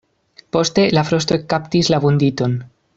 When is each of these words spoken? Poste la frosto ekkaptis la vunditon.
Poste 0.55 0.85
la 0.99 1.03
frosto 1.11 1.37
ekkaptis 1.39 1.95
la 1.95 2.03
vunditon. 2.07 2.59